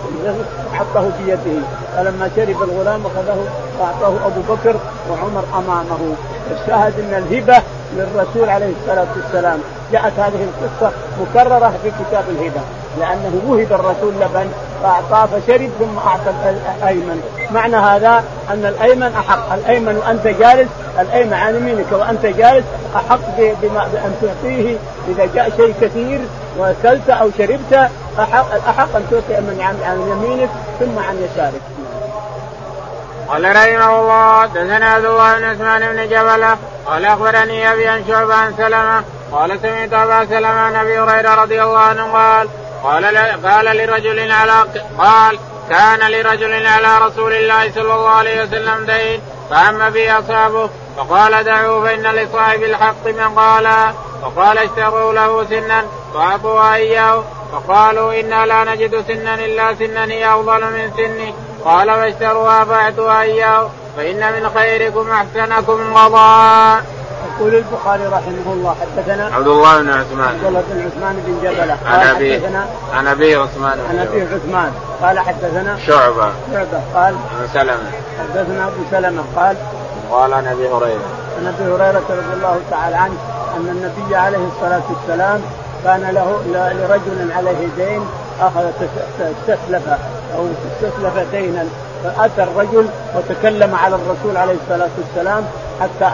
حطه 0.74 1.10
بيده 1.18 1.62
فلما 1.96 2.30
شرب 2.36 2.62
الغلام 2.62 3.00
أخذه 3.06 3.46
وأعطاه 3.80 4.26
أبو 4.26 4.54
بكر 4.54 4.76
وعمر 5.10 5.44
أمامه. 5.54 6.14
الشاهد 6.50 6.94
أن 7.00 7.22
الهبة 7.22 7.62
للرسول 7.96 8.48
عليه 8.48 8.72
الصلاة 8.80 9.06
والسلام. 9.16 9.58
جاءت 9.92 10.12
هذه 10.18 10.48
القصة 10.48 10.92
مكررة 11.20 11.72
في 11.82 11.90
كتاب 11.90 12.24
الهبة. 12.28 12.60
لأنه 13.00 13.42
وهب 13.46 13.72
الرسول 13.72 14.14
لبن 14.20 14.48
فأعطاه 14.82 15.26
فشرب 15.26 15.70
ثم 15.78 15.98
أعطى 15.98 16.30
الأيمن. 16.78 17.22
معنى 17.50 17.76
هذا 17.76 18.24
أن 18.50 18.66
الأيمن 18.66 19.14
أحق 19.18 19.52
الأيمن 19.52 19.96
وأنت 19.96 20.26
جالس 20.26 20.68
الأيمن 21.00 21.32
عن 21.32 21.56
يمينك 21.56 21.92
وأنت 21.92 22.26
جالس 22.26 22.64
أحق 22.96 23.36
بما 23.38 23.88
بأن 23.92 24.14
تعطيه 24.22 24.76
إذا 25.08 25.28
جاء 25.34 25.50
شيء 25.56 25.74
كثير 25.80 26.20
وأكلت 26.58 27.10
أو 27.10 27.30
شربت 27.38 27.90
احق 28.18 28.54
الاحق 28.54 28.96
أن 28.96 29.06
تعطي 29.10 29.40
من 29.40 29.60
عن 29.84 30.00
يمينك 30.10 30.50
ثم 30.80 30.98
عن 30.98 31.16
يسارك. 31.16 31.62
قال 33.28 33.56
رحمه 33.56 34.00
الله 34.00 34.46
دثنا 34.46 34.86
عبد 34.86 35.04
الله 35.04 35.38
بن 35.38 35.44
عثمان 35.44 35.92
بن 35.92 36.08
جبله 36.08 36.56
قال 36.86 37.04
أخبرني 37.04 37.72
أبي 37.72 37.88
عن 37.88 38.04
شعبة 38.08 38.34
عن 38.34 38.54
سلمة 38.56 39.04
قال 39.32 39.58
سمعت 39.62 39.92
أبا 39.92 40.26
سلمة 40.26 40.60
عن 40.60 40.76
أبي 40.76 41.00
هريرة 41.00 41.34
رضي 41.34 41.62
الله 41.62 41.78
عنه 41.78 42.12
قال 42.12 42.48
قال 42.82 43.16
قال 43.46 43.76
لرجل 43.76 44.32
على 44.32 44.52
قال 44.98 45.38
كان 45.72 46.10
لرجل 46.10 46.66
على 46.66 46.98
رسول 46.98 47.32
الله 47.32 47.72
صلى 47.72 47.94
الله 47.94 48.08
عليه 48.08 48.42
وسلم 48.42 48.86
دين 48.86 49.20
فهم 49.50 49.90
به 49.90 50.18
أصحابه 50.18 50.70
فقال 50.96 51.44
دعوه 51.44 51.84
فإن 51.84 52.02
لصاحب 52.02 52.62
الحق 52.62 53.06
من 53.06 53.38
قال 53.38 53.68
فقال 54.22 54.58
اشتروا 54.58 55.12
له 55.12 55.44
سنا 55.44 55.84
فاعطوا 56.14 56.74
إياه. 56.74 57.24
فقالوا 57.52 58.20
إنا 58.20 58.46
لا 58.46 58.64
نجد 58.64 59.04
سنا 59.08 59.34
إلا 59.34 59.74
سنا 59.74 60.04
هي 60.04 60.34
أفضل 60.34 60.60
من 60.64 60.90
سني. 60.96 61.34
قال 61.64 61.88
فاشتروها 61.90 62.64
فاعطوا 62.64 63.20
إياه. 63.20 63.70
فإن 63.96 64.32
من 64.32 64.50
خيركم 64.54 65.10
أحسنكم 65.10 65.94
قضاء. 65.94 66.84
يقول 67.32 67.54
البخاري 67.54 68.06
رحمه 68.06 68.52
الله 68.52 68.76
حدثنا 68.80 69.24
عبد 69.34 69.46
الله 69.46 69.82
بن 69.82 69.90
عثمان. 69.90 70.28
عبد 70.28 70.44
الله 70.44 70.62
بن 70.70 70.86
عثمان 70.86 71.22
بن 71.26 71.48
جبله 71.48 71.76
عن 71.86 72.06
ابي 72.06 72.46
عن 72.94 73.06
أبي 73.06 73.36
عثمان 73.36 73.78
عن 73.90 73.98
أبي 73.98 74.22
عثمان. 74.22 74.72
قال 75.02 75.18
حدثنا 75.18 75.78
شعبة. 75.86 76.32
شعبة. 76.52 76.80
قال 76.94 77.14
عن 77.14 77.48
سلمة. 77.54 77.90
حدثنا 78.20 78.64
أبو 78.66 78.82
سلمة. 78.90 79.22
قال 79.36 79.56
قال 80.10 80.34
عن 80.34 80.46
أبي 80.46 80.68
هريرة. 80.68 81.08
عن 81.38 81.46
أبي 81.46 81.72
هريرة 81.72 82.04
رضي 82.10 82.34
الله 82.36 82.60
تعالى 82.70 82.96
عنه 82.96 83.14
أن 83.56 83.68
النبي 83.68 84.16
عليه 84.16 84.46
الصلاة 84.56 84.82
والسلام 84.90 85.40
كان 85.84 86.00
له 86.00 86.42
لرجل 86.52 87.32
عليه 87.32 87.68
دين 87.76 88.06
أخذ 88.40 88.64
استسلف 89.20 89.88
أو 90.36 90.46
استسلف 90.46 91.26
دينا. 91.32 91.64
فأتى 92.04 92.42
الرجل 92.42 92.86
وتكلم 93.16 93.74
على 93.74 93.96
الرسول 93.96 94.36
عليه 94.36 94.54
الصلاة 94.64 94.90
والسلام 94.98 95.44
حتى 95.82 96.04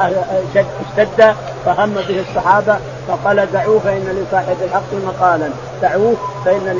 اشتد 0.57 1.35
فهم 1.64 1.94
به 1.94 2.24
الصحابة 2.28 2.76
فقال 3.09 3.52
دعوه 3.52 3.78
فإن 3.78 4.24
لصاحب 4.28 4.57
الحق 4.64 4.94
مقالا. 5.07 5.48
دعوه 5.83 6.14
فإن 6.44 6.78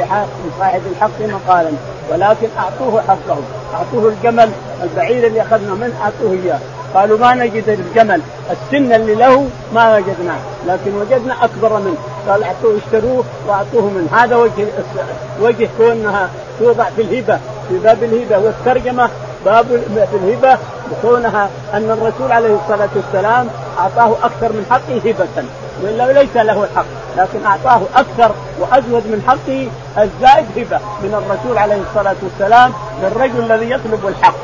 لصاحب 0.57 0.81
الحق 0.93 1.21
مقالا. 1.21 1.71
ولكن 2.11 2.49
أعطوه 2.59 3.03
حقه 3.03 3.39
أعطوه 3.75 4.09
الجمل. 4.09 4.51
البعير 4.83 5.27
اللي 5.27 5.43
أخذنا 5.43 5.75
منه 5.75 5.95
أعطوه 6.03 6.39
إياه. 6.45 6.59
قالوا 6.95 7.19
ما 7.19 7.35
نجد 7.35 7.69
الجمل. 7.69 8.21
السن 8.51 8.93
اللي 8.93 9.15
له 9.15 9.49
ما 9.75 9.97
وجدناه. 9.97 10.39
لكن 10.67 10.95
وجدنا 10.95 11.45
أكبر 11.45 11.79
منه. 11.79 11.97
قال 12.29 12.43
أعطوه 12.43 12.79
اشتروه 12.79 13.25
وأعطوه 13.49 13.83
منه. 13.83 14.09
هذا 14.13 14.37
وجه 14.37 14.67
وجه 15.41 15.69
كونها 15.79 16.29
توضع 16.59 16.85
في 16.97 17.03
الهبة. 17.03 17.39
في 17.69 17.79
باب 17.79 18.03
الهبة 18.03 18.39
والترجمة 18.39 19.11
باب 19.45 19.67
في 20.11 20.17
الهبة 20.17 20.59
كونها 21.03 21.49
أن 21.75 21.91
الرسول 21.91 22.33
عليه 22.33 22.57
الصلاة 22.63 22.89
والسلام 22.97 23.49
أعطاه 23.79 24.17
أكثر 24.23 24.53
من 24.53 24.67
حقه 24.71 25.11
هبة 25.11 25.45
وإلا 25.83 26.13
ليس 26.13 26.37
له 26.37 26.65
الحق 26.65 26.85
لكن 27.17 27.47
أعطاه 27.47 27.81
أكثر 27.97 28.35
وأزود 28.59 29.07
من 29.07 29.23
حقه 29.29 29.69
الزائد 30.05 30.47
هبة 30.57 30.81
من 31.03 31.15
الرسول 31.15 31.59
عليه 31.59 31.83
الصلاة 31.91 32.17
والسلام 32.23 32.73
للرجل 33.03 33.53
الذي 33.53 33.71
يطلب 33.71 34.07
الحق. 34.09 34.35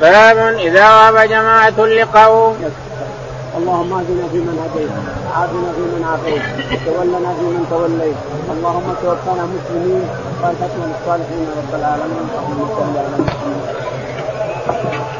باب 0.00 0.38
إذا 0.38 0.88
غاب 0.88 1.28
جماعة 1.28 1.80
لقوم. 1.80 2.56
اللهم 3.54 3.92
اهدنا 3.92 4.28
فيمن 4.32 4.58
هديت 4.64 4.90
عافنا 5.34 5.72
فيمن 5.76 6.02
عافيت 6.04 6.42
تولنا 6.86 7.30
فيمن 7.38 7.66
توليت. 7.70 8.18
اللهم 8.54 8.88
توفنا 9.02 9.44
مسلمين 9.54 10.04
والحكم 10.42 10.82
الصالحين 10.94 11.46
رب 11.58 11.72
العالمين. 11.80 12.26
اللهم 12.34 12.60
صل 12.76 12.96
على 12.98 13.16
محمد. 13.18 15.16